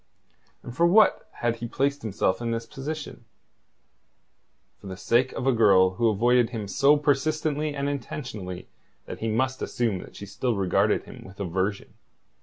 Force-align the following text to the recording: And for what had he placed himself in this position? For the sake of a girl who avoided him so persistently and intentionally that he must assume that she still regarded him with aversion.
And 0.63 0.75
for 0.75 0.87
what 0.87 1.29
had 1.41 1.57
he 1.57 1.67
placed 1.67 2.01
himself 2.01 2.41
in 2.41 2.49
this 2.49 2.65
position? 2.65 3.25
For 4.79 4.87
the 4.87 4.97
sake 4.97 5.31
of 5.33 5.45
a 5.45 5.51
girl 5.51 5.91
who 5.91 6.09
avoided 6.09 6.49
him 6.49 6.67
so 6.67 6.97
persistently 6.97 7.75
and 7.75 7.87
intentionally 7.87 8.67
that 9.05 9.19
he 9.19 9.27
must 9.27 9.61
assume 9.61 9.99
that 9.99 10.15
she 10.15 10.25
still 10.25 10.55
regarded 10.55 11.03
him 11.03 11.23
with 11.23 11.39
aversion. 11.39 11.93